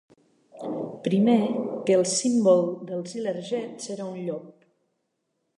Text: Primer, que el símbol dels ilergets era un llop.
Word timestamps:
Primer, 1.07 1.43
que 1.89 1.97
el 1.99 2.07
símbol 2.13 2.65
dels 2.93 3.15
ilergets 3.21 3.95
era 3.97 4.11
un 4.15 4.21
llop. 4.27 4.69